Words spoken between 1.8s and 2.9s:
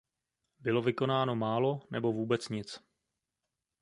nebo vůbec nic.